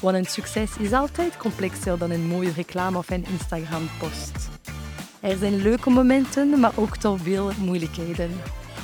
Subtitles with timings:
[0.00, 4.48] Want een succes is altijd complexer dan een mooie reclame of een Instagram-post.
[5.20, 8.30] Er zijn leuke momenten, maar ook toch veel moeilijkheden.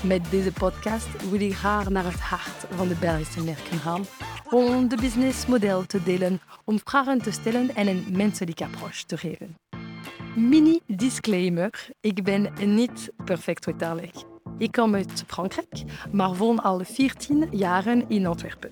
[0.02, 4.04] Met deze podcast wil ik graag naar het hart van de Belgische merken gaan
[4.50, 9.56] om de businessmodel te delen, om vragen te stellen en een menselijke approach te geven.
[10.36, 14.10] Mini disclaimer: ik ben niet perfect vertalig.
[14.58, 18.70] Ik kom uit Frankrijk, maar woon al 14 jaren in Antwerpen.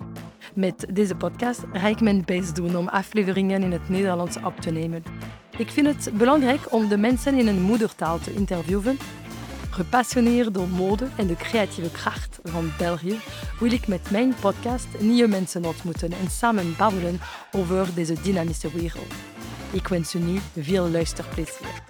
[0.54, 4.70] Met deze podcast ga ik mijn best doen om afleveringen in het Nederlands op te
[4.70, 5.04] nemen.
[5.56, 8.98] Ik vind het belangrijk om de mensen in hun moedertaal te interviewen.
[9.70, 13.18] Gepassioneerd door mode en de creatieve kracht van België
[13.60, 17.20] wil ik met mijn podcast nieuwe mensen ontmoeten en samen babbelen
[17.52, 19.14] over deze dynamische wereld.
[19.70, 21.82] Ik wens u nu veel luisterplezier.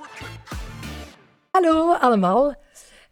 [1.51, 2.55] Hallo allemaal.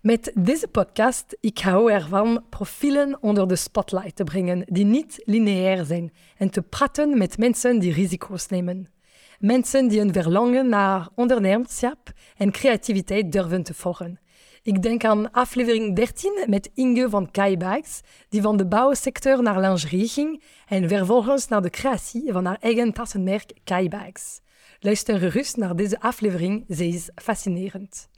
[0.02, 5.84] Met deze podcast ik hou ervan profielen onder de spotlight te brengen die niet lineair
[5.84, 8.90] zijn en te praten met mensen die risico's nemen.
[9.38, 14.20] Mensen die een verlangen naar ondernemerschap en creativiteit durven te volgen.
[14.62, 20.08] Ik denk aan aflevering 13 met Inge van Kaibags, die van de bouwsector naar lingerie
[20.08, 24.40] ging en vervolgens naar de creatie van haar eigen tassenmerk Kaibags.
[24.80, 28.10] Luister gerust naar deze aflevering, ze is fascinerend.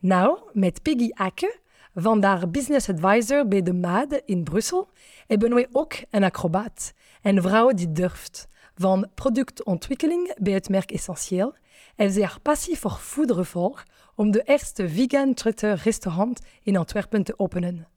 [0.00, 1.58] Nou, met Peggy Akke,
[1.94, 4.88] vandaar business advisor bij de MAD in Brussel,
[5.26, 6.92] hebben wij ook een acrobaat.
[7.22, 8.48] Een vrouw die durft.
[8.74, 11.54] Van productontwikkeling bij het merk Essentieel
[11.96, 13.82] en ze haar passie voor voederen voor
[14.14, 17.88] om de eerste vegan traiteur restaurant in Antwerpen te openen.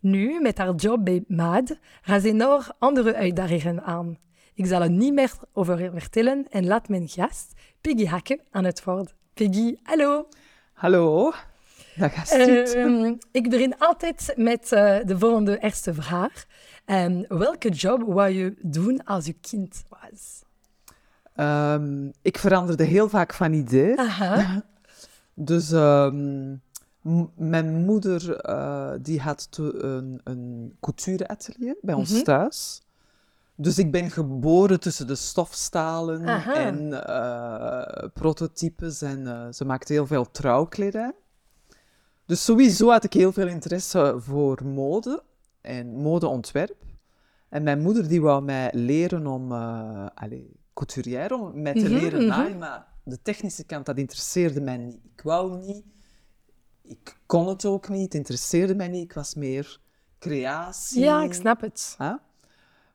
[0.00, 4.18] Nu, met haar job bij MAD, gaat ze nog andere uitdagingen aan.
[4.54, 8.84] Ik zal er niet meer over vertellen en laat mijn gast, Peggy Hakke, aan het
[8.84, 9.14] woord.
[9.34, 10.28] Peggy, hallo.
[10.72, 11.32] Hallo.
[11.96, 12.74] Dag Astrid.
[12.74, 16.44] Uh, ik begin altijd met uh, de volgende eerste vraag.
[16.86, 20.42] Um, welke job wou je doen als je kind was?
[21.46, 23.98] Um, ik veranderde heel vaak van idee.
[23.98, 24.64] Aha.
[25.34, 25.70] dus
[27.34, 32.24] mijn moeder uh, die had een, een coutureatelier bij ons mm -hmm.
[32.24, 32.82] thuis.
[33.62, 36.54] Dus ik ben geboren tussen de stofstalen Aha.
[36.54, 41.12] en uh, prototypes en uh, ze maakte heel veel trouwkledij.
[42.26, 45.22] Dus sowieso had ik heel veel interesse voor mode
[45.60, 46.76] en modeontwerp.
[47.48, 50.44] En mijn moeder die wou mij leren om, uh, allez,
[50.74, 52.28] couturière, om mij te Mhm, leren mhm.
[52.28, 54.98] naaien, maar de technische kant, dat interesseerde mij niet.
[55.16, 55.84] Ik wou niet,
[56.82, 59.02] ik kon het ook niet, het interesseerde mij niet.
[59.02, 59.80] Ik was meer
[60.18, 61.00] creatie.
[61.00, 61.96] Ja, ik snap het.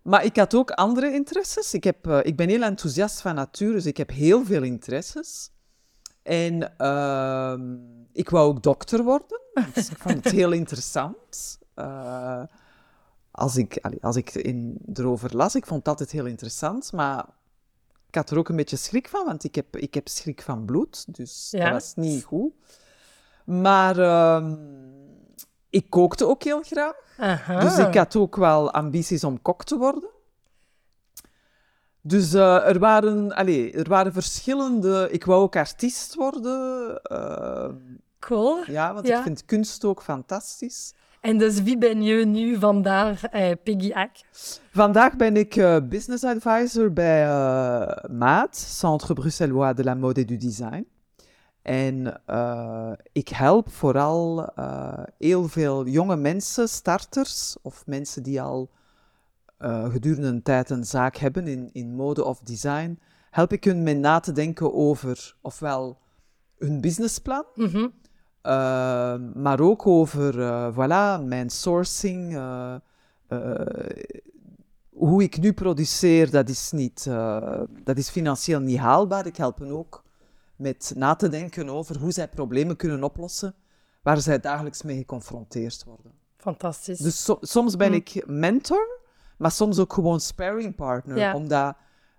[0.07, 1.73] Maar ik had ook andere interesses.
[1.73, 5.49] Ik, heb, uh, ik ben heel enthousiast van natuur, dus ik heb heel veel interesses.
[6.23, 7.53] En uh,
[8.11, 9.41] ik wou ook dokter worden.
[9.73, 11.57] Dus ik vond het heel interessant.
[11.75, 12.43] Uh,
[13.31, 16.91] als ik, als ik in, erover las, ik vond het altijd heel interessant.
[16.91, 17.25] Maar
[18.07, 20.65] ik had er ook een beetje schrik van, want ik heb, ik heb schrik van
[20.65, 21.15] bloed.
[21.15, 21.63] Dus Ja.
[21.63, 22.53] dat was niet goed.
[23.45, 24.53] Maar uh,
[25.69, 26.93] ik kookte ook heel graag.
[27.17, 27.59] Aha.
[27.59, 30.09] Dus ik had ook wel ambities om kok te worden.
[32.01, 35.07] Dus uh, er, waren, allez, er waren verschillende...
[35.11, 37.01] Ik wou ook artiest worden.
[37.11, 37.69] Uh,
[38.19, 38.63] Cool.
[38.67, 39.17] ja, want Ja.
[39.17, 40.93] ik vind kunst ook fantastisch.
[41.21, 44.11] En dus wie ben je nu vandaag, eh, Peggy Ack?
[44.71, 47.27] Vandaag ben ik uh, business advisor bij
[48.11, 50.87] MAD, Centre Bruxellois de la Mode et du Design.
[51.67, 58.69] En uh, ik help vooral uh, heel veel jonge mensen, starters of mensen die al
[59.59, 62.99] uh, gedurende een tijd een zaak hebben in, in mode of design,
[63.31, 65.97] help ik hun met na te denken over ofwel
[66.57, 67.91] hun businessplan, Mm -hmm.
[69.41, 70.33] maar ook over
[70.73, 72.41] voilà, mijn sourcing.
[74.89, 77.03] hoe ik nu produceer, dat is, niet,
[77.83, 79.25] dat is financieel niet haalbaar.
[79.25, 80.05] Ik help hen ook
[80.57, 83.55] met na te denken over hoe zij problemen kunnen oplossen
[84.01, 86.11] waar zij dagelijks mee geconfronteerd worden.
[86.37, 86.99] Fantastisch.
[86.99, 88.99] Dus so soms ben ik mentor,
[89.37, 91.17] maar soms ook gewoon sparring partner.
[91.17, 91.35] Ja.
[91.35, 91.75] Omdat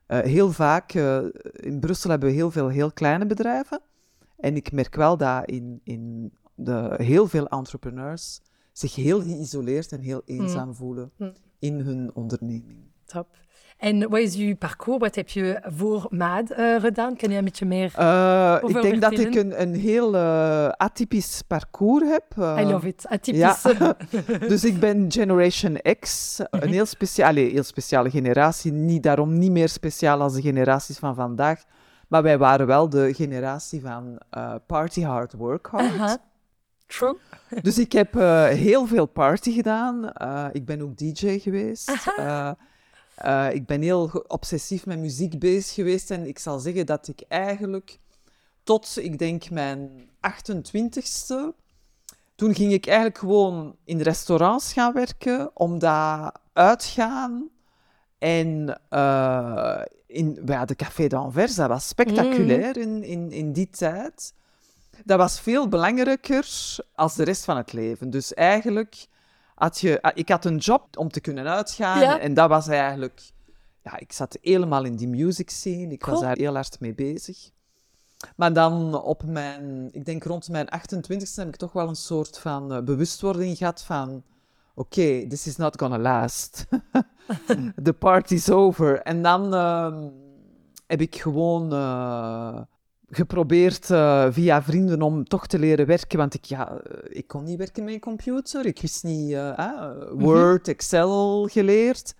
[0.08, 3.80] uh, heel vaak, uh, in Brussel hebben we heel veel heel kleine bedrijven.
[4.36, 8.40] En ik merk wel dat in, in de, heel veel entrepreneurs
[8.72, 10.74] zich heel geïsoleerd en heel eenzaam Mm.
[10.74, 11.32] voelen Mm.
[11.58, 12.78] in hun onderneming.
[13.04, 13.28] Top.
[13.78, 14.98] En wat is uw parcours?
[15.00, 17.16] Wat heb je voor MAD uh, gedaan?
[17.16, 20.68] Kan je een beetje meer Uh, Over ik denk dat ik een, een heel eh,
[20.68, 22.24] atypisch parcours heb.
[22.36, 23.04] Eh, I love it.
[23.08, 23.62] Atypisch.
[23.62, 23.96] ja.
[24.48, 26.62] dus ik ben Generation X, Mhm.
[26.62, 28.72] een heel, specia allee, heel speciale generatie.
[28.72, 31.62] Niet, daarom niet meer speciaal als de generaties van vandaag.
[32.08, 36.18] Maar wij waren wel de generatie van eh, party hard, work hard.
[36.86, 37.16] True.
[37.62, 40.12] Dus ik heb eh, heel veel party gedaan.
[40.12, 41.90] Eh, ik ben ook DJ geweest.
[42.16, 42.50] Eh,
[43.18, 46.10] eh, ik ben heel obsessief met muziek bezig geweest.
[46.10, 47.98] En ik zal zeggen dat ik eigenlijk
[48.62, 51.36] tot, ik denk, mijn 28ste...
[52.34, 57.48] Toen ging ik eigenlijk gewoon in restaurants gaan werken, omdat uitgaan
[58.18, 64.34] en eh, in ja, de Café d'Anvers, dat was spectaculair in, in, in die tijd.
[65.04, 68.10] Dat was veel belangrijker als de rest van het leven.
[68.10, 69.06] Dus eigenlijk
[69.58, 70.02] had je...
[70.02, 72.18] ah, Ik had een job om te kunnen uitgaan Ja.
[72.18, 73.20] en dat was eigenlijk...
[73.82, 75.92] Ja, ik zat helemaal in die music scene.
[75.92, 77.50] Ik was daar heel hard mee bezig.
[78.36, 79.88] Maar dan op mijn...
[79.92, 83.82] Ik denk rond mijn 28e heb ik toch wel een soort van eh, bewustwording gehad
[83.82, 84.22] van...
[84.74, 86.66] Oké, this is not gonna last.
[87.82, 89.00] The party's over.
[89.02, 90.08] En dan ehm,
[90.86, 92.60] heb ik gewoon eh,
[93.10, 96.18] geprobeerd eh, via vrienden om toch te leren werken.
[96.18, 98.66] Want ik, ja, eh, ik kon niet werken met een computer.
[98.66, 99.32] Ik wist niet...
[99.32, 102.14] eh, ah, Word, Excel geleerd.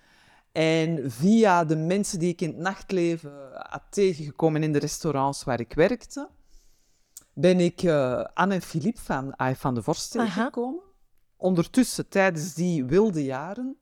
[0.53, 5.61] En via de mensen die ik in het nachtleven had tegengekomen in de restaurants waar
[5.61, 6.29] ik werkte,
[7.33, 10.81] ben ik eh, Anne en Philippe van Ai van de Vorst tegengekomen.
[11.37, 13.77] Ondertussen, tijdens die wilde jaren,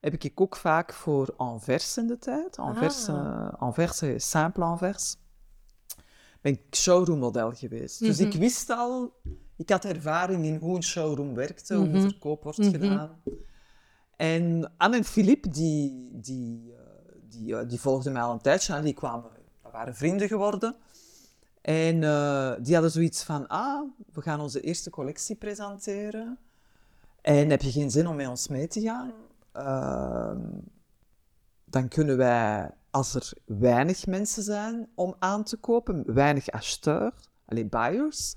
[0.00, 3.16] heb ik ook vaak voor Anvers in de tijd, Anvers, Ah.
[3.16, 5.16] eh, Anvers, eh, Simple Anvers,
[6.44, 7.98] ben ik showroommodel geweest.
[7.98, 8.28] Dus Mhm.
[8.28, 9.12] ik wist al,
[9.56, 11.94] ik had ervaring in hoe een showroom werkte, hoe Mhm.
[11.94, 12.70] een verkoop wordt Mhm.
[12.70, 13.22] gedaan.
[14.16, 16.80] En Anne en Philippe, die, die, eh,
[17.28, 18.84] die, eh, die volgden mij al een tijdje aan.
[18.84, 19.30] Die kwamen,
[19.72, 20.76] waren vrienden geworden.
[21.60, 26.38] En eh, die hadden zoiets van, ah, we gaan onze eerste collectie presenteren.
[27.20, 29.12] En heb je geen zin om met ons mee te gaan?
[29.52, 30.40] Ehm,
[31.64, 37.68] dan kunnen wij, als er weinig mensen zijn om aan te kopen, weinig acheteurs, alleen
[37.68, 38.34] buyers,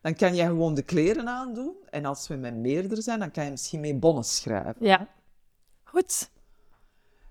[0.00, 1.74] dan kan jij gewoon de kleren aandoen.
[1.90, 4.86] En als we met meerdere zijn, dan kan je misschien mee bonnen schrijven.
[4.86, 5.08] Ja.
[5.82, 6.30] Goed.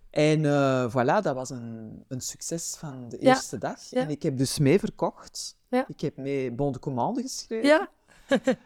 [0.10, 3.80] En eh, voilà, dat was een, een succes van de Ja, eerste dag.
[3.90, 4.02] ja.
[4.02, 5.58] En ik heb dus mee verkocht.
[5.68, 5.86] Ja.
[5.88, 7.68] Ik heb mee bon de commande geschreven.
[7.68, 7.90] Ja.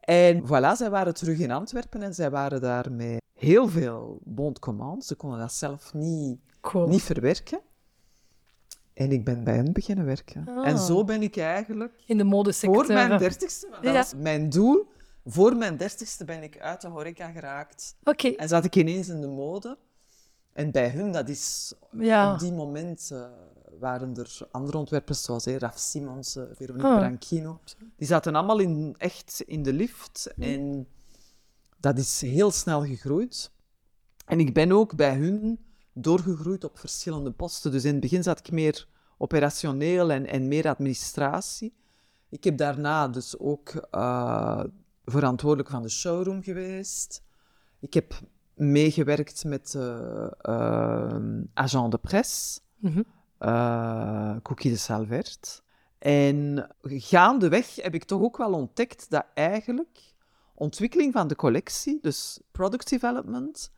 [0.00, 4.52] En voilà, zij waren terug in Antwerpen en zij waren daar met heel veel bon
[4.52, 5.04] de commande.
[5.04, 6.88] Ze konden dat zelf niet, Cool.
[6.88, 7.60] niet verwerken.
[8.94, 10.48] En ik ben bij hen beginnen werken.
[10.48, 10.68] Ah.
[10.68, 12.84] En zo ben ik eigenlijk In de modesector.
[12.84, 13.98] voor mijn dertigste, want dat Ja.
[13.98, 14.86] was mijn doel,
[15.24, 17.96] voor mijn dertigste ben ik uit de horeca geraakt.
[18.04, 18.28] Oké.
[18.28, 19.78] En zat ik ineens in de mode.
[20.52, 22.32] En bij hun, dat is Ja.
[22.32, 23.26] op die moment eh,
[23.78, 26.98] waren er andere ontwerpers zoals Raf Simons, eh, Veronique Ah.
[26.98, 27.60] Branchino.
[27.96, 30.32] Die zaten allemaal in, echt in de lift.
[30.36, 30.86] En
[31.80, 33.50] dat is heel snel gegroeid.
[34.26, 35.63] En ik ben ook bij hun
[35.94, 37.70] doorgegroeid op verschillende posten.
[37.70, 38.88] Dus in het begin zat ik meer
[39.18, 41.74] operationeel en, en meer administratie.
[42.28, 44.64] Ik heb daarna dus ook eh,
[45.04, 47.22] verantwoordelijk van de showroom geweest.
[47.80, 48.20] Ik heb
[48.54, 53.02] meegewerkt met eh, eh, agent de presse, Mhm.
[54.42, 55.62] Cookie de Salvert.
[55.98, 60.14] En gaandeweg heb ik toch ook wel ontdekt dat eigenlijk
[60.54, 63.72] ontwikkeling van de collectie, dus product development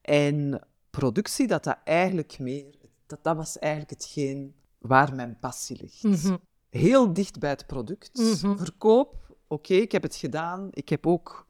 [0.00, 0.66] en
[0.98, 2.74] productie, dat dat eigenlijk meer,
[3.06, 6.02] dat, dat was eigenlijk hetgeen waar mijn passie ligt.
[6.02, 6.36] Mhm.
[6.70, 8.18] Heel dicht bij het product.
[8.18, 8.56] Mhm.
[8.56, 10.68] Verkoop, oké, ik heb het gedaan.
[10.70, 11.46] Ik heb ook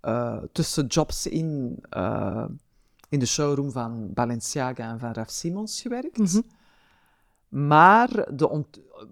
[0.00, 2.44] eh, tussen jobs in, eh,
[3.08, 6.18] in de showroom van Balenciaga en van Raf Simons gewerkt.
[6.18, 6.40] Mhm.
[7.48, 8.64] Maar de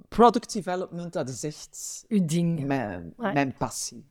[0.09, 2.67] product development, dat is echt Uw ding.
[2.67, 4.05] mijn, mijn passie.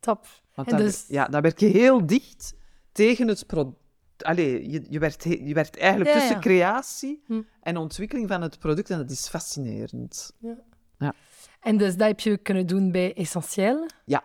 [0.00, 0.26] Top.
[0.54, 2.54] Want En dus- ja, dan werk je heel dicht
[2.92, 3.79] tegen het product.
[4.24, 6.40] Allee, je, je, werkt, je werkt eigenlijk Ja, tussen ja.
[6.40, 7.42] creatie Hm.
[7.60, 10.32] en ontwikkeling van het product en dat is fascinerend.
[11.60, 13.86] En dus dat heb je kunnen doen bij Essentiel.
[14.04, 14.22] Ja.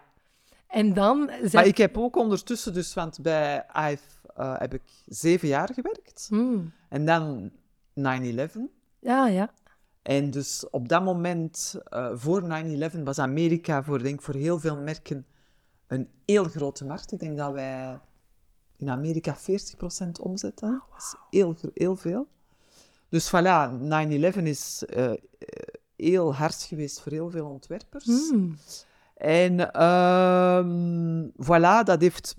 [0.67, 1.31] En dan...
[1.51, 3.99] Maar ik heb ook ondertussen, dus, want bij IVE
[4.35, 6.25] eh, heb ik zeven jaar gewerkt.
[6.29, 6.73] Hmm.
[6.89, 7.51] En dan
[7.99, 8.03] 9-11.
[8.99, 9.53] Ja, ja.
[10.01, 14.77] En dus op dat moment, eh, voor 9-11, was Amerika voor, denk, voor heel veel
[14.77, 15.25] merken
[15.87, 17.11] een heel grote markt.
[17.11, 17.99] Ik denk dat wij
[18.77, 19.41] in Amerika 40%
[20.21, 20.83] omzet hadden.
[20.91, 22.27] Dat is heel, heel veel.
[23.09, 23.71] Dus voilà,
[24.37, 25.17] 9-11 is eh, eh,
[25.95, 28.05] heel hard geweest voor heel veel ontwerpers.
[28.29, 28.57] Hmm.
[29.15, 32.35] En ehm, voilà, dat heeft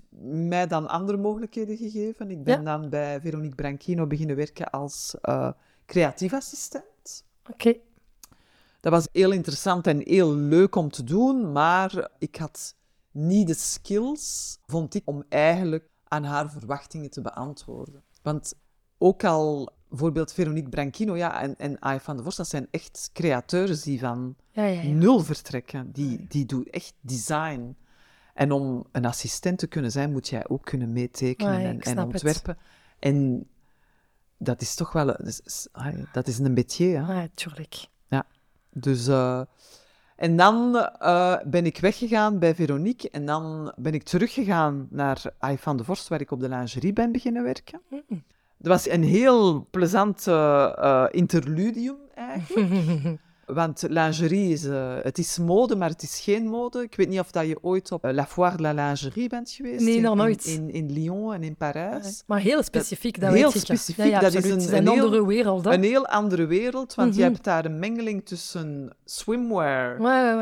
[0.49, 2.31] mij dan andere mogelijkheden gegeven.
[2.31, 2.77] Ik ben Ja.
[2.77, 5.51] dan bij Veronique Branchino beginnen werken als eh,
[5.85, 7.25] creatief assistent.
[7.51, 7.73] Oké.
[8.79, 12.75] Dat was heel interessant en heel leuk om te doen, maar ik had
[13.11, 18.03] niet de skills, vond ik, om eigenlijk aan haar verwachtingen te beantwoorden.
[18.21, 18.53] Want
[18.97, 23.09] ook al bijvoorbeeld Veronique Branchino ja, en, en Ai van der Vorst, dat zijn echt
[23.13, 24.89] createurs die van Ja, ja, ja.
[24.93, 25.91] nul vertrekken.
[25.91, 27.77] Die, die doen echt design.
[28.33, 31.79] En om een assistent te kunnen zijn, moet jij ook kunnen meetekenen Ah, ja, en,
[31.79, 32.05] en het.
[32.05, 32.57] ontwerpen.
[32.99, 33.47] En
[34.37, 35.05] dat is toch wel...
[35.05, 37.13] Dat is, ah, dat is een métier, hè.
[37.21, 37.87] Ah, tuurlijk.
[38.79, 39.41] Dus, eh,
[40.17, 45.57] en dan eh, ben ik weggegaan bij Veronique en dan ben ik teruggegaan naar Ai
[45.57, 47.81] van de Vorst, waar ik op de lingerie ben beginnen werken.
[47.89, 48.23] Mm.
[48.57, 53.19] Dat was een heel plezant eh, eh, interludium eigenlijk.
[53.53, 56.81] Want lingerie is, eh, het is mode, maar het is geen mode.
[56.81, 59.51] Ik weet niet of dat je ooit op eh, La Foire de la Lingerie bent
[59.51, 59.83] geweest.
[59.85, 60.45] Nee, in- nog in- nooit.
[60.45, 62.23] In, in, Lyon en in Parijs.
[62.25, 64.83] Maar heel specifiek, dat heel specifiek, Ja, ja, dat is een- Het is een een
[64.83, 65.65] heel- andere wereld.
[65.65, 65.73] hè.
[65.73, 67.31] Een heel andere wereld, want je Mhm.
[67.31, 70.01] hebt daar een mengeling tussen swimwear,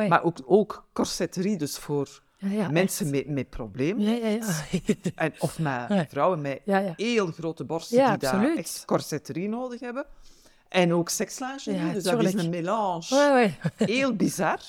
[0.10, 4.04] maar ook, ook corsetterie, dus voor ja, ja, mensen met, met problemen.
[4.04, 4.42] Ja, ja, ja.
[5.16, 6.62] En, of met vrouwen met
[6.96, 10.06] heel grote borsten die daar echt corsetterie nodig hebben.
[10.76, 12.44] En ook sekslingerie, Ja, dus dat is tuurlijk.
[12.44, 13.06] een melange.
[13.10, 13.58] Ouais, ouais.
[13.88, 14.60] Heel bizar.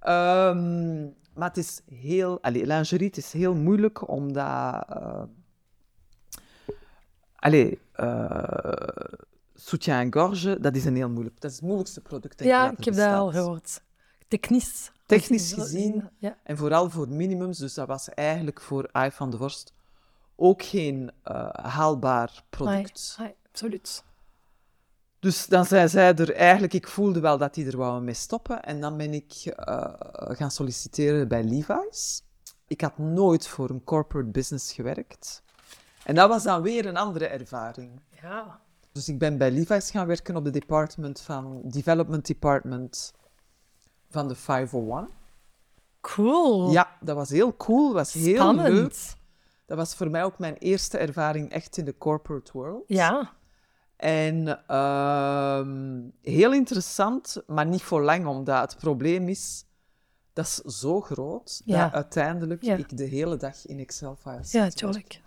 [0.00, 1.02] Ehm,
[1.34, 2.42] maar het is heel...
[2.42, 4.84] Allee, lingerie, het is heel moeilijk omdat...
[4.88, 5.22] eh
[7.36, 8.68] allee, eh
[9.54, 11.40] soutien-gorge, dat is een heel moeilijk...
[11.40, 13.80] Dat is het moeilijkste product, Ja, dat er ik heb dat al gehoord.
[14.28, 14.90] Technisch.
[15.06, 16.36] Technisch gezien Ja.
[16.42, 19.72] En vooral voor minimums, dus dat was eigenlijk voor Ai van de Vorst
[20.36, 23.16] ook geen eh, haalbaar product.
[23.20, 24.04] Ouais, absoluut.
[25.24, 28.62] Dus dan zei zij er eigenlijk, ik voelde wel dat die er wou mee stoppen.
[28.62, 32.22] En dan ben ik eh, gaan solliciteren bij Levi's.
[32.66, 35.42] Ik had nooit voor een corporate business gewerkt.
[36.02, 38.00] En dat was dan weer een andere ervaring.
[38.22, 38.60] Ja.
[38.92, 43.12] Dus ik ben bij Levi's gaan werken op de department van, development department
[44.10, 45.08] van de 501.
[46.00, 46.70] Cool.
[46.70, 48.68] Ja, dat was heel cool, was heel Spannend.
[48.68, 48.94] leuk.
[49.66, 52.84] Dat was voor mij ook mijn eerste ervaring echt in de corporate world.
[52.86, 53.32] Ja.
[53.96, 59.64] En ehm, heel interessant, maar niet voor lang, omdat het probleem is,
[60.32, 61.82] dat is zo groot, Ja.
[61.84, 62.76] dat uiteindelijk Ja.
[62.76, 65.22] ik de hele dag in Excel-files Ja, tuurlijk.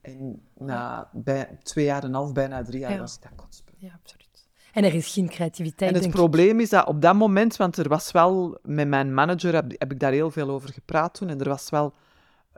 [0.00, 2.98] En na bij, twee jaar en een half, bijna drie jaar, Ja.
[2.98, 3.72] was ik dat kotsbeu.
[3.76, 4.46] Ja, absoluut.
[4.72, 7.88] En er is geen creativiteit, En het probleem is dat op dat moment, want er
[7.88, 11.40] was wel, met mijn manager heb, heb ik daar heel veel over gepraat toen, en
[11.40, 11.92] er was wel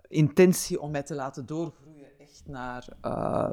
[0.09, 1.84] intentie om mij te laten doorgroeien echt
[2.47, 3.49] naar eh,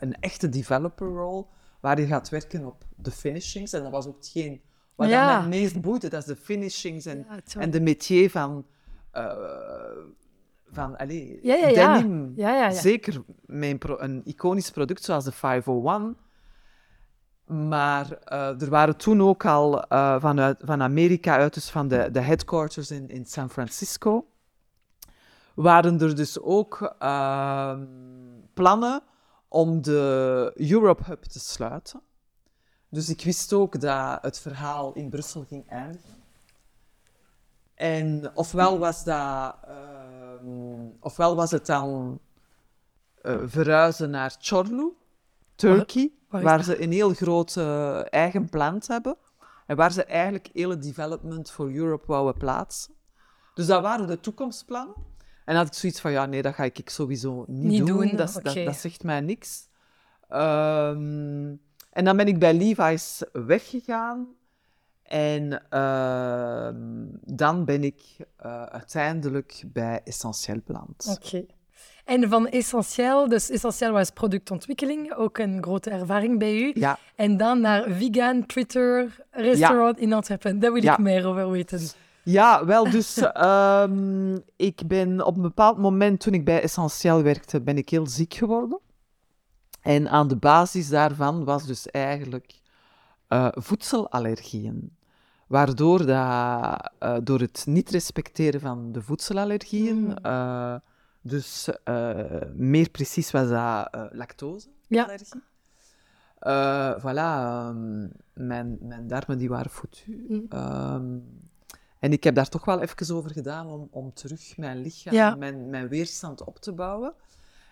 [0.00, 1.46] een echte developer role,
[1.80, 3.72] waar je gaat werken op de finishings.
[3.72, 4.60] En dat was ook hetgeen
[4.94, 5.24] wat Ja.
[5.26, 7.26] mij het meest boeide, dat is de finishings en.
[7.44, 8.66] Ja, en de métier van,
[9.10, 9.32] eh,
[10.70, 12.34] van allez, Ja, denim.
[12.72, 16.16] Zeker met een, pro- een iconisch product zoals de 501.
[17.46, 19.84] Maar eh, er waren toen ook al
[20.20, 24.26] vanuit, van Amerika uit, dus van de, de headquarters in, in San Francisco,
[25.56, 27.86] waren er dus ook ehm,
[28.54, 29.02] plannen
[29.48, 32.00] om de Europe Hub te sluiten.
[32.88, 36.14] Dus ik wist ook dat het verhaal in Brussel ging eindigen.
[37.74, 42.20] En ofwel was, dat, ehm, ofwel was het dan
[43.22, 44.92] eh, verhuizen naar Chorlu,
[45.54, 49.16] Turkey, waar ze een heel groot eh, eigen plant hebben.
[49.66, 52.94] En waar ze eigenlijk hele development for Europe wouden plaatsen.
[53.54, 54.94] Dus dat waren de toekomstplannen.
[55.46, 58.06] En had ik zoiets van, ja, nee, dat ga ik sowieso niet, Niet doen.
[58.06, 59.68] doen, Dat, dat, zegt mij niks.
[60.28, 61.54] Ehm,
[61.90, 64.26] en dan ben ik bij Levi's weggegaan.
[65.02, 68.00] En ehm, dan ben ik
[68.36, 71.18] eh, uiteindelijk bij Essentiel beland.
[71.20, 71.44] Oké.
[72.04, 76.70] En van Essentieel, dus Essentieel was productontwikkeling, ook een grote ervaring bij u.
[76.74, 80.58] Ja, En dan naar Vegan Twitter Restaurant in Antwerpen.
[80.58, 80.92] Daar wil Ja.
[80.92, 81.80] ik meer over weten.
[82.26, 87.60] Ja, wel, dus ehm, ik ben op een bepaald moment, toen ik bij Essentiel werkte,
[87.60, 88.80] ben ik heel ziek geworden.
[89.80, 92.60] En aan de basis daarvan was dus eigenlijk
[93.28, 94.96] eh, voedselallergieën.
[95.46, 100.16] Waardoor dat, eh, door het niet respecteren van de voedselallergieën, Mm.
[100.22, 100.74] eh,
[101.20, 101.68] dus
[102.54, 105.42] meer precies was dat lactoseallergie.
[106.38, 110.26] Eh, voilà, ehm, mijn, mijn darmen die waren foutu.
[110.28, 110.46] Mm.
[110.48, 111.18] Ehm,
[112.06, 115.34] en ik heb daar toch wel even over gedaan om, om terug mijn lichaam, Ja.
[115.34, 117.12] mijn, mijn weerstand op te bouwen.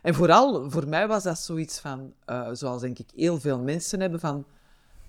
[0.03, 4.01] En vooral, voor mij was dat zoiets van, eh, zoals denk ik heel veel mensen
[4.01, 4.45] hebben, van,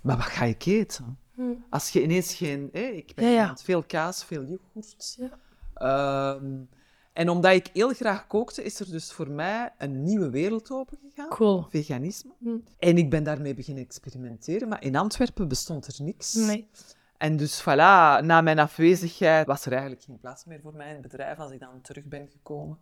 [0.00, 1.18] maar wat ga ik eten?
[1.34, 1.64] Mm.
[1.70, 2.68] Als je ineens geen...
[2.72, 3.40] Ik ben Ja, ja.
[3.40, 5.18] iemand, veel kaas, veel yoghurt.
[5.18, 5.38] Ja.
[5.74, 6.54] Ehm,
[7.12, 11.28] En omdat ik heel graag kookte, is er dus voor mij een nieuwe wereld opengegaan.
[11.28, 11.66] Cool.
[11.70, 12.30] Veganisme.
[12.38, 12.56] Hm.
[12.78, 16.34] En ik ben daarmee beginnen experimenteren, maar in Antwerpen bestond er niks.
[16.34, 16.68] Nee.
[17.18, 20.92] En dus voilà, na mijn afwezigheid was er eigenlijk geen plaats meer voor mij in
[20.92, 22.78] het bedrijf als ik dan terug ben gekomen.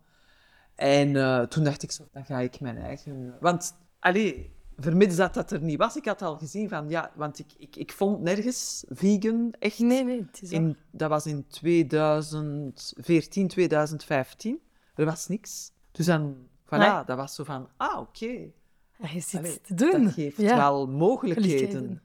[0.75, 3.37] En eh, toen dacht ik zo, dan ga ik mijn eigen...
[3.39, 7.39] Want, allee, vermits dat dat er niet was, ik had al gezien van, ja, want
[7.39, 9.79] ik, ik, ik vond nergens vegan, echt.
[9.79, 14.59] Nee, nee, het is In, dat was in 2014, 2015.
[14.95, 15.71] Er was niks.
[15.91, 17.03] Dus dan, voilà, Nee.
[17.05, 18.51] dat was zo van, ah, oké.
[18.99, 20.03] Er is Allee, iets te doen.
[20.03, 20.55] Dat geeft ja.
[20.55, 22.01] wel mogelijkheden.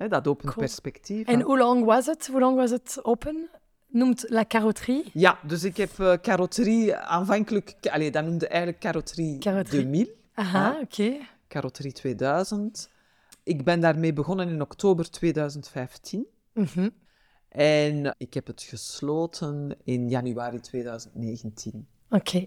[0.00, 0.66] Hè, dat opent Cool.
[0.66, 1.26] perspectief.
[1.26, 2.26] En hoe lang was het?
[2.26, 3.48] Hoe lang was het open?
[3.86, 5.10] Noemt La Carrotterie.
[5.12, 7.74] Ja, dus ik heb eh carrotterie aanvankelijk...
[7.90, 9.38] Allee, dat noemde eigenlijk Carrotterie.
[9.38, 10.80] 2000, Aha, Ah.
[10.80, 11.16] oké.
[11.48, 12.88] carrotterie 2000.
[13.42, 16.26] Ik ben daarmee begonnen in oktober 2015.
[16.54, 16.88] Mhm.
[17.48, 21.86] En ik heb het gesloten in januari 2019.
[22.10, 22.46] Oké.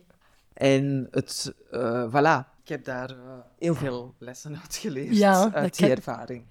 [0.53, 3.15] En het, eh, voilà, ik heb daar eh,
[3.59, 6.45] heel veel lessen uit geleerd, Ja, uit die kan- ervaring.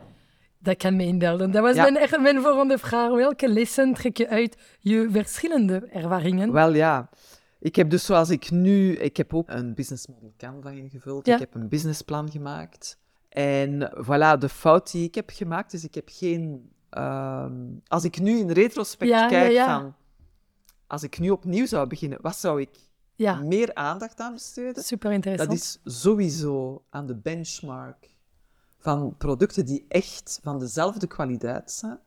[0.62, 1.50] Dat kan me inbeelden.
[1.50, 1.90] Dat was Ja.
[1.90, 3.10] mijn, mijn volgende vraag.
[3.10, 6.52] Welke lessen trek je uit je verschillende ervaringen?
[6.52, 7.08] Wel ja,
[7.60, 11.34] ik heb dus zoals ik nu, ik heb ook een business model Canva ingevuld, Ja.
[11.34, 12.98] ik heb een businessplan gemaakt.
[13.28, 17.54] En voilà, de fout die ik heb gemaakt is, ik heb geen, ehm,
[17.86, 19.94] als ik nu in retrospect Ja, kijk van,
[20.86, 22.70] als ik nu opnieuw zou beginnen, wat zou ik
[23.42, 24.82] meer aandacht aan besteden?
[24.82, 25.48] super interessant.
[25.50, 28.10] Dat is sowieso aan de benchmark
[28.82, 31.98] van producten die echt van dezelfde kwaliteit zijn.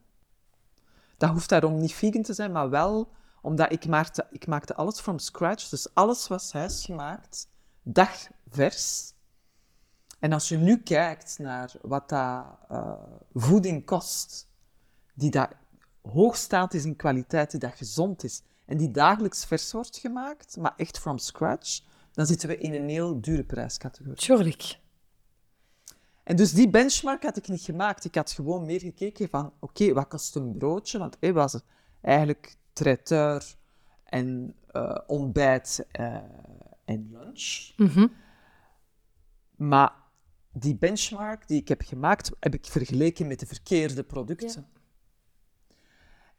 [1.18, 5.00] Dat hoeft daarom niet vegan te zijn, maar wel omdat ik maakte, ik maakte alles
[5.00, 5.70] from scratch.
[5.70, 7.48] Dus alles was huisgemaakt,
[7.84, 9.14] dagvers.
[10.20, 12.94] En als je nu kijkt naar wat dat eh,
[13.34, 14.48] voeding kost,
[15.14, 15.50] die dat
[16.02, 20.74] hoogstaand is in kwaliteit, die dat gezond is en die dagelijks vers wordt gemaakt, maar
[20.78, 24.18] echt from scratch, dan zitten we in een heel dure prijscategorie.
[24.18, 24.80] Tuurlijk.
[26.26, 28.06] En dus die benchmark had ik niet gemaakt.
[28.06, 30.98] Ik had gewoon meer gekeken van, oké, wat kost een broodje?
[30.98, 31.60] Want het was
[32.02, 33.56] eigenlijk traiteur
[34.04, 36.16] en eh, ontbijt eh,
[36.86, 37.72] en lunch.
[37.78, 38.08] Mhm.
[39.56, 39.94] Maar
[40.52, 44.68] die benchmark die ik heb gemaakt, heb ik vergeleken met de verkeerde producten.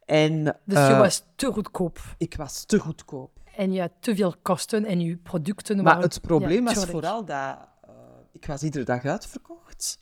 [0.05, 1.99] En Dus je eh, was te goedkoop.
[2.17, 3.39] ik was te goedkoop.
[3.55, 6.01] En je had te veel kosten en je producten Maar waren...
[6.01, 7.57] het probleem Ja, was vooral dat
[8.37, 9.99] ik was iedere dag uitverkocht.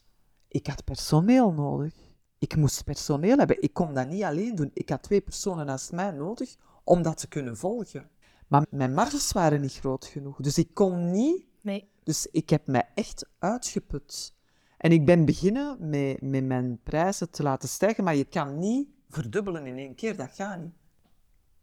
[0.47, 1.93] Ik had personeel nodig.
[2.37, 3.61] Ik moest personeel hebben.
[3.61, 4.71] Ik kon dat niet alleen doen.
[4.73, 8.09] Ik had twee personen naast mij nodig om dat te kunnen volgen.
[8.47, 10.37] Maar mijn marges waren niet groot genoeg.
[10.37, 11.45] Dus ik kon niet...
[11.61, 11.89] Nee.
[12.03, 14.33] Dus ik heb mij echt uitgeput.
[14.77, 18.87] En ik ben beginnen met, met mijn prijzen te laten stijgen, maar je kan niet
[19.09, 20.15] verdubbelen in één keer.
[20.15, 20.73] Dat gaat niet.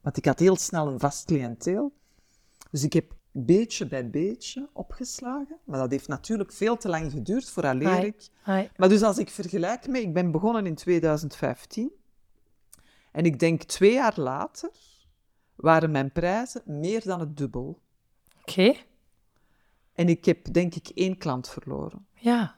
[0.01, 1.93] Want ik had heel snel een vast cliënteel.
[2.71, 5.59] Dus ik heb beetje bij beetje opgeslagen.
[5.65, 8.07] Maar dat heeft natuurlijk veel te lang geduurd vooraleer Ai.
[8.07, 8.31] ik...
[8.77, 10.03] Maar dus als ik vergelijk met...
[10.03, 11.93] Ik ben begonnen in 2015.
[13.13, 14.71] En ik denk twee jaar later
[15.55, 17.81] waren mijn prijzen meer dan het dubbel.
[18.41, 18.75] Oké.
[19.93, 22.07] En ik heb denk ik één klant verloren.
[22.15, 22.57] Ja.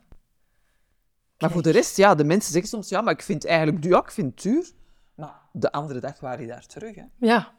[1.39, 3.93] Maar voor de rest, ja, de mensen zeggen soms, ja, maar ik vind eigenlijk duur.
[3.93, 4.73] Ja, ik vind duur.
[5.15, 6.95] Maar de andere dag waren die daar terug.
[6.95, 7.05] Hè.
[7.17, 7.55] Ja.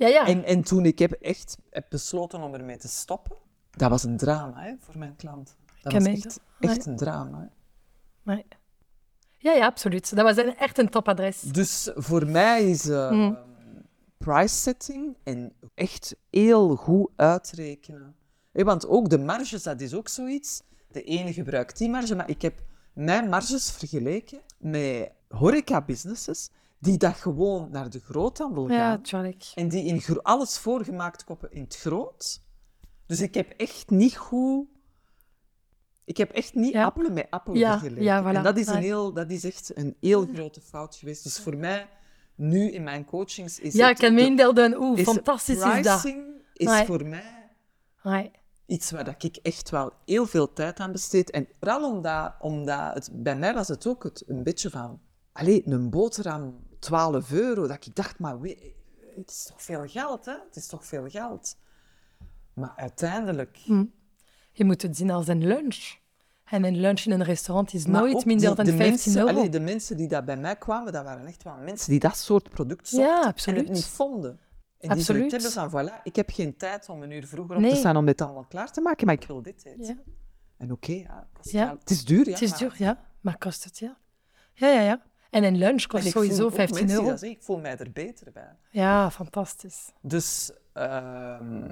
[0.00, 0.26] Ja, ja.
[0.26, 3.36] En, en toen ik heb echt heb besloten om ermee te stoppen,
[3.70, 5.56] dat was een drama hè, voor mijn klant.
[5.82, 7.38] Dat was echt, echt een drama.
[7.40, 7.46] Hè.
[8.34, 8.46] Nee.
[9.38, 10.16] Ja, ja, absoluut.
[10.16, 11.40] Dat was een, echt een topadres.
[11.40, 13.38] Dus voor mij is eh, Mm.
[14.18, 18.14] price setting en echt heel goed uitrekenen.
[18.52, 20.62] Hè, want ook de marges, dat is ook zoiets.
[20.88, 26.50] De ene gebruikt die marge, maar ik heb mijn marges vergeleken met horeca-businesses
[26.80, 29.02] die dat gewoon naar de groothandel Ja, gaan.
[29.02, 29.52] tuurlijk.
[29.54, 32.42] En die in gro- alles voorgemaakt kopen in het groot.
[33.06, 34.66] Dus ik heb echt niet goed...
[36.04, 36.84] Ik heb echt niet Ja.
[36.84, 38.02] appelen met appelen Ja, vergeleken.
[38.02, 38.36] ja, voilà.
[38.36, 41.22] En dat is, een heel, dat is echt een heel grote fout geweest.
[41.22, 41.88] Dus voor mij,
[42.34, 44.14] nu in mijn coachings, is Ja, ik het...
[44.14, 44.76] kan me.
[44.78, 46.00] Oeh, is fantastisch is dat.
[46.00, 47.40] pricing is voor mij
[48.66, 51.30] iets waar dat ik echt wel heel veel tijd aan besteed.
[51.30, 55.00] En vooral omdat, omdat het, bij mij was het ook het, een beetje van...
[55.32, 57.66] Allee, een boterham 12 euro.
[57.66, 58.72] Dat ik dacht, maar we-
[59.16, 60.32] het is toch veel geld, hè?
[60.46, 61.56] Het is toch veel geld.
[62.54, 63.56] Maar uiteindelijk...
[64.52, 65.98] Je moet het zien als een lunch.
[66.44, 69.16] En een lunch in een restaurant is Maar nooit minder die- dan de 15 mensen,
[69.16, 69.28] euro.
[69.38, 72.16] allee, de mensen die daar bij mij kwamen, dat waren echt wel mensen die dat
[72.16, 73.58] soort product Ja, zochten absoluut.
[73.58, 74.40] en het niet vonden.
[74.78, 75.30] En Absoluut.
[75.30, 77.70] die zoiets van, voilà, ik heb geen tijd om een uur vroeger op Nee.
[77.70, 79.84] te staan om dit allemaal klaar te maken, maar ik wil dit eten.
[79.86, 79.96] Ja.
[80.56, 81.76] En oké, ja, Ja.
[81.78, 82.32] het is duur, ja.
[82.32, 83.04] Het is maar- duur, ja.
[83.20, 83.96] Maar kost het, ja.
[84.54, 85.02] Ja, ja, ja.
[85.30, 87.16] En een lunch kost sowieso voel ook 15 mensen die euro.
[87.16, 88.56] zeggen, ik voel mij er beter bij.
[88.70, 89.92] Ja, fantastisch.
[90.00, 91.68] Dus ehm,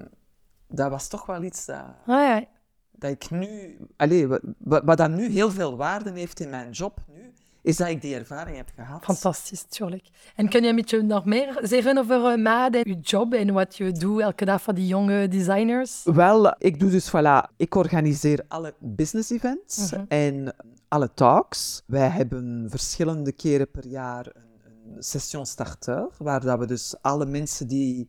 [0.68, 2.44] dat was toch wel iets dat, Ah, ja.
[2.92, 3.77] dat ik nu...
[3.97, 7.33] Allee, wat, wat wat dat nu heel veel waarde heeft in mijn job nu,
[7.68, 9.04] is dat ik die ervaring heb gehad.
[9.04, 10.09] Fantastisch, tuurlijk.
[10.37, 13.52] En kun je een beetje nog meer zeggen over uh, MAD en je job en
[13.52, 16.02] wat je doet elke dag voor die jonge designers?
[16.04, 20.04] Wel, ik doe dus, voilà, ik organiseer alle business events Mhm.
[20.09, 20.54] en
[20.88, 21.83] alle talks.
[21.87, 27.26] Wij hebben verschillende keren per jaar een, een session starter, waar dat we dus alle
[27.26, 28.09] mensen die...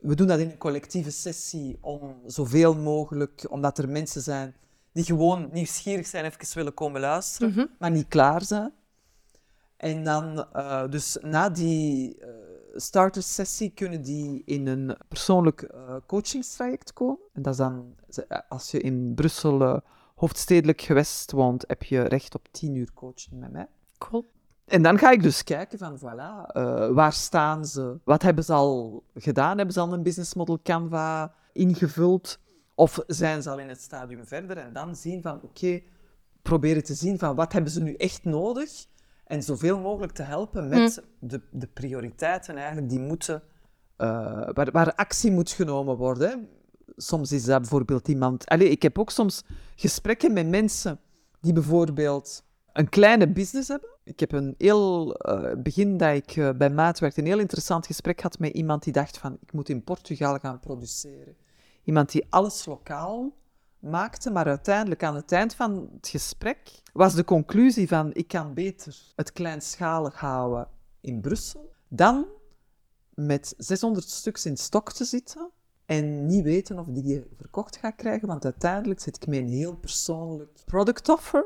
[0.00, 4.54] We doen dat in een collectieve sessie om zoveel mogelijk, omdat er mensen zijn
[4.92, 7.66] die gewoon nieuwsgierig zijn, even willen komen luisteren, Mhm.
[7.78, 8.72] maar niet klaar zijn.
[9.76, 12.28] En dan, eh, dus na die eh
[12.74, 17.18] startersessie kunnen die in een persoonlijk eh, coachingstraject komen.
[17.32, 17.94] En dat is dan,
[18.48, 19.76] als je in Brussel eh,
[20.14, 23.66] hoofdstedelijk gewest woont, heb je recht op 10 uur coaching met mij.
[23.98, 24.30] Cool.
[24.64, 27.98] En dan ga ik dus kijken van, voilà, eh, waar staan ze?
[28.04, 29.56] Wat hebben ze al gedaan?
[29.56, 32.38] Hebben ze al een business model Canva ingevuld?
[32.82, 34.56] Of zijn ze al in het stadium verder?
[34.56, 35.80] En dan zien van, oké,
[36.42, 38.86] proberen te zien van, wat hebben ze nu echt nodig?
[39.24, 43.42] En zoveel mogelijk te helpen met de, de prioriteiten eigenlijk die moeten,
[43.96, 44.06] eh,
[44.52, 46.28] waar, waar actie moet genomen worden.
[46.28, 46.36] hè.
[46.96, 48.46] Soms is dat bijvoorbeeld iemand...
[48.46, 49.42] Allee, ik heb ook soms
[49.76, 51.00] gesprekken met mensen
[51.40, 53.90] die bijvoorbeeld een kleine business hebben.
[54.04, 57.86] Ik heb een heel eh, begin dat ik eh, bij Maat werkte, een heel interessant
[57.86, 61.36] gesprek gehad met iemand die dacht van, ik moet in Portugal gaan produceren.
[61.84, 63.32] Iemand die alles lokaal
[63.78, 68.54] maakte, maar uiteindelijk aan het eind van het gesprek was de conclusie van, ik kan
[68.54, 70.68] beter het kleinschalig houden
[71.00, 72.26] in Brussel dan
[73.14, 75.50] met 600 stuks in stok te zitten
[75.86, 79.48] en niet weten of die je verkocht gaat krijgen, want uiteindelijk zit ik met een
[79.48, 81.44] heel persoonlijk product offer,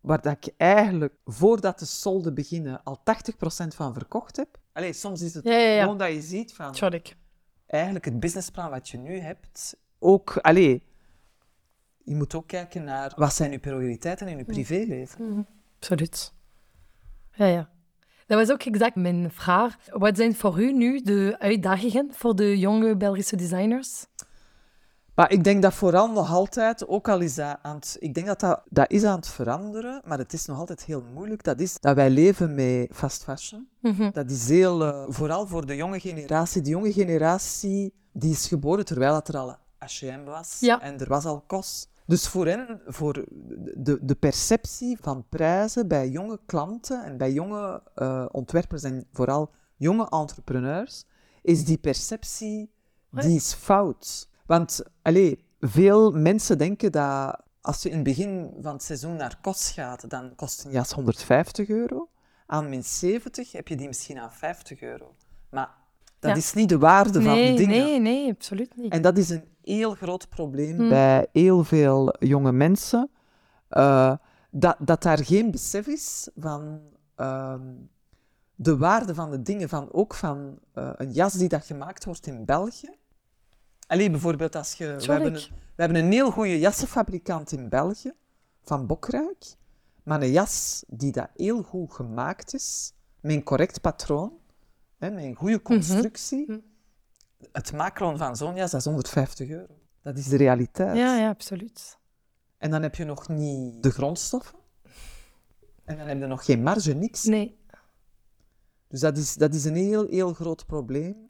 [0.00, 3.02] waar dat ik eigenlijk, voordat de solden beginnen, al 80%
[3.68, 4.58] van verkocht heb.
[4.72, 5.82] Allee, soms is het Ja, ja, ja.
[5.82, 6.74] gewoon dat je ziet van.
[7.74, 10.82] Eigenlijk het businessplan wat je nu hebt, ook, allee,
[12.04, 15.46] je moet ook kijken naar wat zijn je prioriteiten in je privéleven.
[15.78, 16.32] Absoluut.
[17.32, 17.72] Ja, ja.
[18.26, 19.76] Dat was ook exact mijn vraag.
[19.90, 24.06] Wat zijn voor u nu de uitdagingen voor de jonge Belgische designers?
[25.14, 28.26] Maar ik denk dat vooral nog altijd, ook al is dat aan het, ik denk
[28.26, 31.42] dat, dat dat is aan het veranderen, maar het is nog altijd heel moeilijk.
[31.44, 33.68] Dat is dat wij leven met fast fashion.
[33.80, 34.10] Mhm.
[34.12, 36.62] Dat is heel, eh, vooral voor de jonge generatie.
[36.62, 40.80] Die jonge generatie die is geboren terwijl dat er al H&M was Ja.
[40.80, 41.88] en er was al KOS.
[42.06, 43.24] Dus voor hen, voor
[43.76, 49.50] de, de perceptie van prijzen bij jonge klanten en bij jonge eh, ontwerpers en vooral
[49.76, 51.04] jonge entrepreneurs,
[51.42, 52.70] is die perceptie,
[53.10, 54.28] die is fout.
[54.46, 59.38] Want, allee, veel mensen denken dat als je in het begin van het seizoen naar
[59.42, 62.08] KOS gaat, dan kost een jas 150 euro.
[62.46, 65.14] Aan min 70 heb je die misschien aan 50 euro.
[65.50, 65.70] Maar
[66.18, 66.36] dat Ja.
[66.36, 67.68] is niet de waarde van de dingen.
[67.84, 68.92] nee, nee, absoluut niet.
[68.92, 70.88] En dat is een heel groot probleem Hmm.
[70.88, 73.10] bij heel veel jonge mensen.
[73.68, 74.16] eh,
[74.50, 76.80] dat, dat daar geen besef is van
[77.16, 77.60] ehm,
[78.54, 82.26] de waarde van de dingen, van, ook van eh, een jas die dat gemaakt wordt
[82.26, 82.90] in België.
[83.96, 84.84] Bijvoorbeeld als je...
[84.84, 85.62] We hebben, een, Tuurlijk.
[85.74, 88.12] we hebben een heel goede jassenfabrikant in België,
[88.62, 89.44] van Bokrijk.
[90.02, 94.32] Maar een jas die dat heel goed gemaakt is, met een correct patroon,
[94.98, 96.44] hè, met een goede constructie.
[96.46, 96.58] Mhm.
[97.52, 99.78] Het maakloon van zo'n jas, dat is 150 euro.
[100.02, 100.96] Dat is de realiteit.
[100.96, 101.98] Ja, ja, absoluut.
[102.58, 104.58] En dan heb je nog niet de grondstoffen.
[105.84, 107.24] En dan heb je nog geen marge, niks.
[107.24, 107.58] Nee.
[108.88, 111.28] Dus dat is, dat is een heel, heel groot probleem.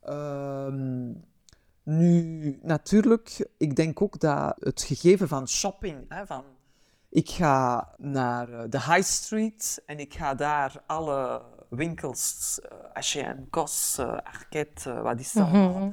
[0.00, 1.12] Ehm,
[1.84, 6.44] nu, natuurlijk, ik denk ook dat het gegeven van shopping, hè, van
[7.08, 13.48] ik ga naar eh, de high street en ik ga daar alle winkels, eh, H&M,
[13.50, 15.90] COS, eh, Arket, eh, wat is dat allemaal, Mhm.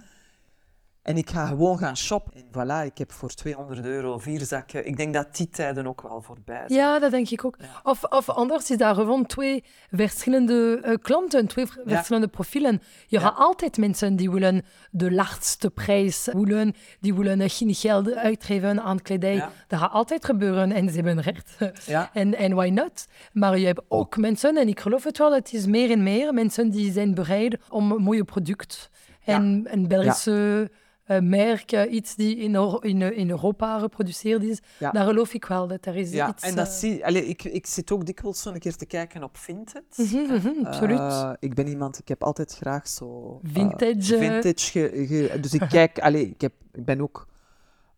[1.02, 2.34] En ik ga gewoon gaan shoppen.
[2.34, 4.86] En voilà, ik heb voor 200 euro vier zakken.
[4.88, 6.80] Ik denk dat die tijden ook wel voorbij zijn.
[6.80, 7.58] Ja, dat denk ik ook.
[7.84, 11.96] Of, of anders is daar gewoon twee verschillende eh, klanten, twee Ja.
[11.96, 12.82] verschillende profielen.
[13.08, 13.22] Je Ja.
[13.22, 19.02] gaat altijd mensen die willen de laagste prijs willen, die willen geen geld uitgeven aan
[19.02, 19.46] kledij.
[19.68, 21.58] Dat gaat altijd gebeuren en ze hebben recht.
[22.14, 23.06] En, en why not?
[23.34, 26.34] Maar je hebt ook mensen, en ik geloof het wel, het is meer en meer
[26.34, 28.90] mensen die zijn bereid om een mooie product
[29.26, 30.78] en een Belgische eh,
[31.20, 34.92] merk, eh, iets die in, in, in Europa geproduceerd is, Ja.
[34.92, 36.44] daar geloof ik wel dat er is Ja, iets...
[36.44, 39.24] en dat eh, zie, allee, ik, ik zit ook dikwijls zo een keer te kijken
[39.24, 39.84] op Vinted.
[39.98, 40.98] Mhm, mhm, absoluut.
[41.00, 43.40] Eh, ik ben iemand, ik heb altijd graag zo...
[43.44, 44.22] eh, Vintage, eh.
[44.32, 47.28] vintage ge- ge- dus ik kijk, allee, ik, heb, ik ben ook...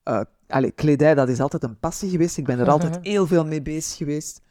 [0.04, 2.38] eh allee, kledij, dat is altijd een passie geweest.
[2.38, 4.42] Ik ben er altijd heel veel mee bezig geweest.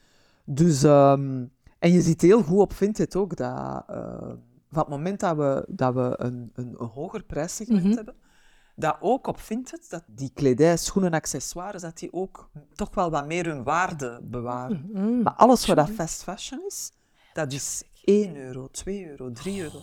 [0.45, 0.83] Dus...
[0.83, 1.45] ehm,
[1.79, 4.07] En je ziet heel goed op Vinted ook dat uh,
[4.71, 7.95] van het moment dat we, dat we een, een, een hoger prijssegment Mhm.
[7.97, 8.15] hebben,
[8.75, 13.27] dat ook op Vinted, dat die kledij, schoenen, accessoires, dat die ook toch wel wat
[13.27, 14.91] meer hun waarde bewaren.
[14.93, 15.23] Mm.
[15.23, 16.93] Maar alles wat dat fast fashion is,
[17.33, 19.81] dat is 1 euro, 2 euro, 3 euro.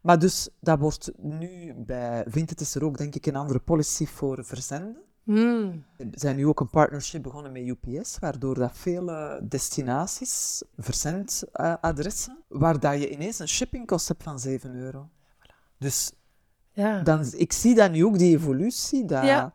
[0.00, 4.06] Maar dus, dat wordt nu bij Vinted is er ook denk ik een andere policy
[4.06, 4.96] voor verzenden.
[5.22, 5.84] Mm.
[5.96, 12.80] We zijn nu ook een partnership begonnen met UPS, waardoor dat vele destinaties, verzendadressen, waar
[12.80, 15.08] dat je ineens een shippingkost hebt van 7 euro.
[15.78, 16.12] Dus
[16.80, 17.02] Ja.
[17.02, 19.54] dan, ik zie dan nu ook die evolutie, dat, Ja.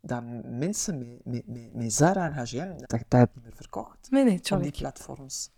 [0.00, 4.24] dat mensen met, met, met, met Zara en H&M, dat dat niet meer verkocht Nee,
[4.24, 5.50] nee, op die platforms.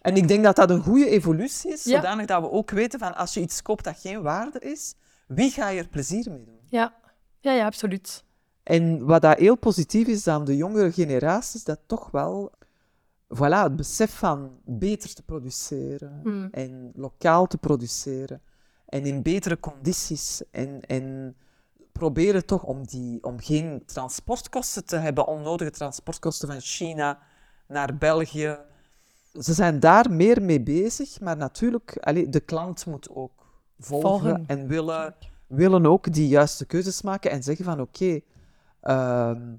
[0.00, 1.96] En ik denk dat dat een goede evolutie is, Ja.
[1.96, 4.94] zodanig dat we ook weten van als je iets koopt dat geen waarde is,
[5.26, 6.58] wie ga je er plezier mee doen?
[6.68, 6.94] Ja.
[7.40, 8.24] ja, ja, absoluut.
[8.62, 12.52] En wat dat heel positief is aan de jongere generaties, dat toch wel
[13.34, 16.48] voilà, het besef van beter te produceren Mm.
[16.50, 18.42] en lokaal te produceren
[18.94, 21.36] en in betere condities en, en
[21.92, 27.18] proberen toch om, die, om geen transportkosten te hebben, onnodige transportkosten van China
[27.68, 28.58] naar België.
[29.32, 33.46] Ze zijn daar meer mee bezig, maar natuurlijk, de klant moet ook
[33.78, 34.44] volgen, Volgen.
[34.46, 35.14] en willen,
[35.46, 38.20] willen ook die juiste keuzes maken en zeggen van oké,
[38.80, 39.54] ehm,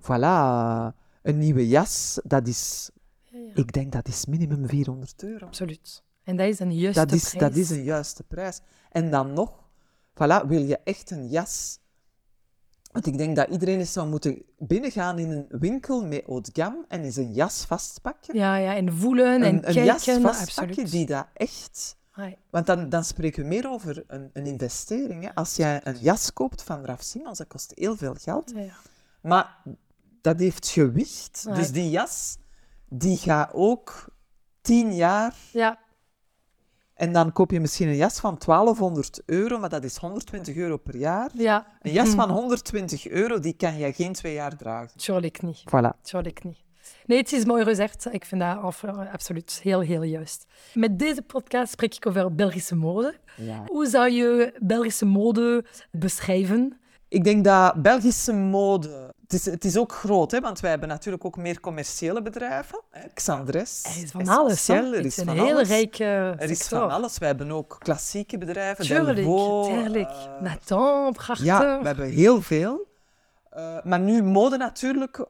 [0.00, 2.90] voilà, een nieuwe jas, dat is,
[3.24, 3.50] Ja, ja.
[3.54, 5.46] ik denk dat is minimum 400 euro.
[5.46, 6.04] Absoluut.
[6.26, 7.42] En dat is een juiste Dat is, prijs.
[7.42, 8.60] dat is een juiste prijs.
[8.90, 9.52] En dan nog,
[10.10, 11.78] voilà, wil je echt een jas.
[12.92, 17.04] Want ik denk dat iedereen eens zou moeten binnengaan in een winkel met gamme en
[17.04, 18.36] eens een jas vastpakken.
[18.36, 20.22] Ja, ja, en voelen en een, een jas kijken.
[20.22, 20.90] vastpakken Absoluut.
[20.90, 21.96] die dat echt...
[22.50, 25.24] Want dan, dan spreken we meer over een, een investering.
[25.24, 25.34] Hè.
[25.34, 28.50] Als jij een jas koopt van Raf Simons, dat kost heel veel geld.
[28.54, 28.74] Ja, ja.
[29.20, 29.56] Maar
[30.20, 31.54] dat heeft gewicht.
[31.54, 32.36] Dus die jas,
[32.88, 34.04] die gaat ook
[34.60, 35.78] tien jaar ja,
[36.96, 40.76] En dan koop je misschien een jas van 1200 euro, maar dat is 120 euro
[40.76, 41.30] per jaar.
[41.34, 41.66] ja.
[41.82, 42.16] Een jas Hm.
[42.16, 44.96] van 120 euro, die kan je geen twee jaar dragen.
[44.98, 45.62] Tuurlijk niet.
[45.68, 46.00] Voilà.
[46.02, 46.64] Tuurlijk niet.
[47.06, 48.08] Nee, het is mooi gezegd.
[48.12, 48.58] Ik vind dat
[49.12, 50.44] absoluut heel, heel juist.
[50.74, 53.14] Met deze podcast spreek ik over Belgische mode.
[53.36, 53.62] Ja.
[53.66, 56.78] Hoe zou je Belgische mode beschrijven?
[57.08, 59.14] Ik denk dat Belgische mode...
[59.26, 62.80] Het is, het is ook groot, hè, want wij hebben natuurlijk ook meer commerciële bedrijven.
[62.90, 63.08] Hè.
[63.14, 64.66] Xandres, Er is van alles.
[64.66, 64.74] hè.
[64.74, 66.04] Er Het is een van rijke
[66.38, 66.78] Er is sector.
[66.80, 67.18] van alles.
[67.18, 69.16] Wij hebben ook klassieke bedrijven, Tuurlijk,
[69.66, 70.08] tuurlijk.
[70.10, 71.46] eh, Nathan, Prachter.
[71.46, 72.86] Ja, we hebben heel veel.
[73.50, 75.26] Eh, maar nu mode natuurlijk.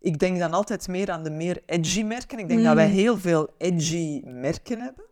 [0.00, 2.38] Ik denk dan altijd meer aan de meer edgy merken.
[2.38, 2.92] Ik denk dat wij Mm.
[2.92, 5.04] heel veel edgy merken hebben.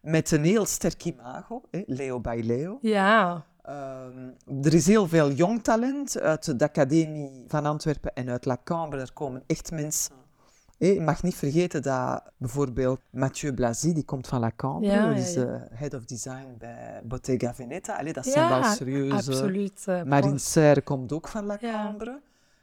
[0.00, 1.62] Met een heel sterk imago.
[1.70, 1.82] Hè?
[1.86, 2.78] Leo by Leo.
[2.80, 4.28] Ja, Ehm,
[4.62, 9.00] er is heel veel jong talent uit de Academie van Antwerpen en uit La Cambre.
[9.00, 10.14] Er komen echt mensen.
[10.78, 14.90] Je mag niet vergeten dat bijvoorbeeld Mathieu Blasi, die komt van La Cambre.
[14.90, 17.98] Ja, ja, is de head of design bij Bottega Veneta.
[17.98, 19.14] Allee, dat zijn wel serieuze...
[19.14, 19.84] absoluut.
[19.86, 21.56] eh, Marine Serre komt ook van La.
[21.56, 22.20] Cambre.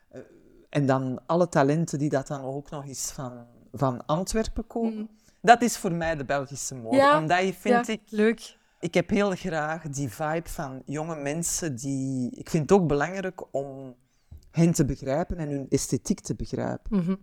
[0.09, 0.21] Eh,
[0.69, 4.93] en dan alle talenten die dat dan ook nog eens van, van Antwerpen komen.
[4.93, 5.09] Mm.
[5.41, 6.95] Dat is voor mij de Belgische mode.
[6.95, 8.01] Ja, Omdat je vind ja, ik...
[8.09, 8.57] leuk.
[8.79, 12.31] Ik heb heel graag die vibe van jonge mensen die...
[12.31, 13.95] Ik vind het ook belangrijk om
[14.51, 16.97] hen te begrijpen en hun esthetiek te begrijpen.
[16.97, 17.15] Mhm.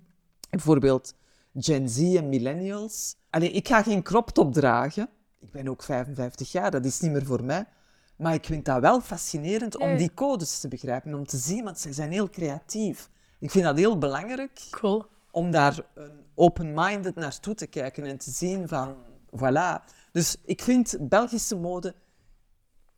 [0.50, 1.14] Bijvoorbeeld
[1.54, 3.16] Gen Z en millennials.
[3.30, 5.08] Allee, ik ga geen crop top dragen.
[5.40, 7.64] Ik ben ook 55 jaar, dat is niet meer voor mij.
[8.16, 11.78] Maar ik vind dat wel fascinerend om die codes te begrijpen, om te zien, want
[11.78, 13.10] ze zijn heel creatief.
[13.38, 15.06] Ik vind dat heel belangrijk Cool.
[15.30, 18.94] om daar een open-minded naartoe te kijken en te zien van,
[19.36, 19.84] voilà.
[20.16, 21.94] Dus ik vind Belgische mode,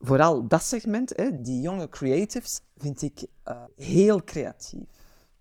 [0.00, 4.84] vooral dat segment, hè, die jonge creatives, vind ik eh, heel creatief.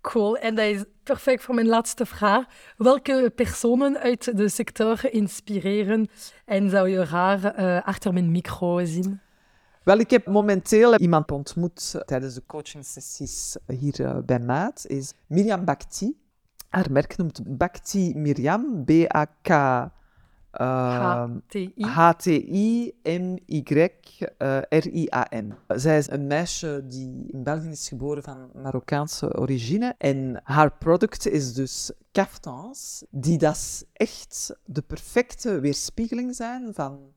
[0.00, 0.36] Cool.
[0.36, 2.46] En dat is perfect voor mijn laatste vraag.
[2.76, 6.08] Welke personen uit de sector inspireren
[6.44, 9.20] en zou je graag eh, achter mijn micro zien?
[9.84, 15.64] Wel, ik heb momenteel iemand ontmoet eh, tijdens de coachingsessies hier bij Maat, is Mirjam
[15.64, 16.16] Bhakti.
[16.68, 19.50] Haar merk noemt Bhakti Mirjam, B-A-K...
[20.58, 21.72] eh, HTI.
[21.76, 22.94] H-T-I-M-Y-R-I-A-N.
[25.66, 29.94] Zij is een meisje die in België is geboren van Marokkaanse origine.
[29.98, 37.12] En haar product is dus kaftans, die dat echt de perfecte weerspiegeling zijn van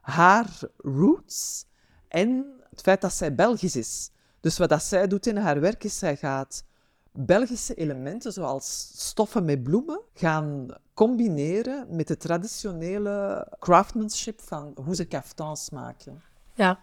[0.00, 1.66] haar roots
[2.08, 4.10] en het feit dat zij Belgisch is.
[4.40, 6.64] Dus wat dat zij doet in haar werk is, zij gaat
[7.12, 15.04] Belgische elementen, zoals stoffen met bloemen, gaan combineren met de traditionele craftsmanship van hoe ze
[15.04, 16.22] kaftans maken.
[16.54, 16.78] Ja,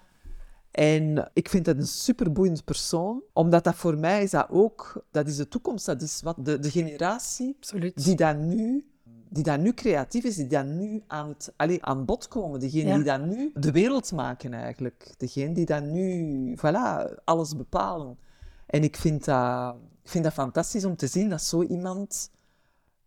[0.71, 5.27] En ik vind dat een superboeiend persoon, omdat dat voor mij is dat ook, dat
[5.27, 8.03] is de toekomst, dat is wat de, de generatie absoluut.
[8.03, 8.83] die dat nu
[9.31, 12.59] die daar nu creatief is, die daar nu aan, het, allee, aan bod komen.
[12.59, 12.95] Degene Ja.
[12.95, 15.13] die daar nu de wereld maken eigenlijk.
[15.17, 18.17] Degene die daar nu, voilà, alles bepalen.
[18.65, 19.75] En ik vind dat,
[20.09, 22.31] ik vind dat fantastisch om te zien dat zo iemand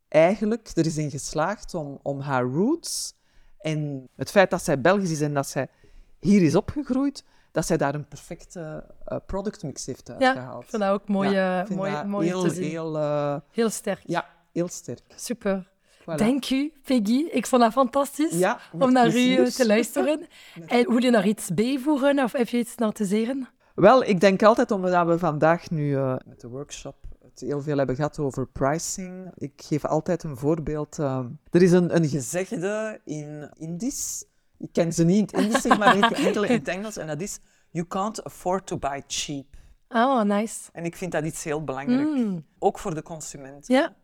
[0.09, 3.15] eigenlijk er is in geslaagd om, om haar roots
[3.61, 5.69] en het feit dat zij Belgisch is en dat zij
[6.21, 10.62] hier is opgegroeid, dat zij daar een perfecte eh, productmix heeft Ja, uitgehaald.
[10.62, 12.71] ik vind dat ook mooi, Ja, eh, mooi, mooi heel, te zien.
[12.71, 14.03] heel, eh, Heel sterk.
[14.07, 15.03] ja, heel sterk.
[15.17, 15.71] Super.
[16.03, 16.15] Voilà.
[16.17, 17.25] Dank u, Peggy.
[17.31, 19.53] Ik vond dat fantastisch Ja, om naar u plezier.
[19.53, 20.27] te luisteren.
[20.67, 23.49] en wil je nog iets bijvoegen of heb je iets nog te zeggen?
[23.75, 27.77] Wel, ik denk altijd omdat we vandaag nu eh, met de workshop het heel veel
[27.77, 29.31] hebben gehad over pricing.
[29.35, 30.99] Ik geef altijd een voorbeeld.
[30.99, 34.25] eh, er is een, een gezegde in Indisch.
[34.59, 36.97] Ik ken ze niet in het Indisch, zeg maar ik enkel in het Engels.
[36.97, 37.39] En dat is,
[37.71, 39.47] you can't afford to buy cheap.
[39.89, 40.71] Oh, nice.
[40.73, 42.09] En ik vind dat iets heel belangrijk.
[42.09, 42.45] Mm.
[42.59, 43.67] Ook voor de consument.
[43.67, 43.95] Ja,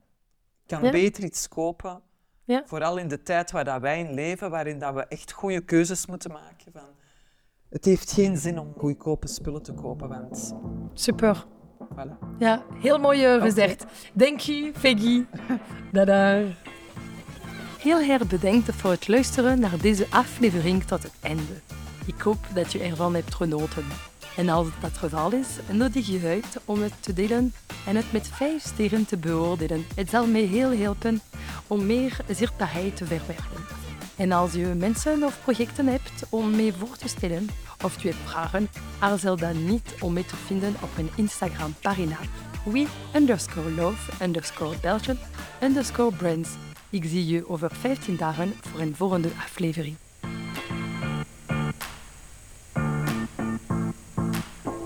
[0.62, 0.90] Je kan Ja.
[0.90, 2.00] beter iets kopen.
[2.44, 2.62] Ja.
[2.66, 6.06] Vooral in de tijd waar dat wij in leven, waarin dat we echt goede keuzes
[6.06, 6.72] moeten maken.
[6.72, 6.82] Van,
[7.70, 10.54] het heeft geen zin om goedkope spullen te kopen, want
[10.92, 11.46] super.
[11.94, 12.38] voilà.
[12.38, 13.84] Ja, heel mooi gezegd.
[14.14, 15.24] Dank u, Peggy.
[15.92, 16.42] Dada.
[17.78, 21.60] Heel erg bedankt voor het luisteren naar deze aflevering tot het einde.
[22.06, 23.84] Ik hoop dat je ervan hebt genoten.
[24.36, 27.52] En als dat het geval is, nodig je uit om het te delen
[27.86, 29.84] en het met vijf sterren te beoordelen.
[29.94, 31.20] Het zal mij heel helpen
[31.66, 33.87] om meer zichtbaarheid te verwerven.
[34.18, 37.48] En als je mensen of projecten hebt om mee voor te stellen
[37.84, 42.18] of je hebt vragen, aarzel dan niet om mee te vinden op mijn Instagram-pagina
[42.64, 45.18] we underscore love underscore Belgian
[45.62, 46.50] underscore brands.
[46.90, 49.96] Ik zie je over 15 dagen voor een volgende aflevering.